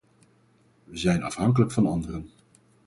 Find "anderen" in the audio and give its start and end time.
1.87-2.29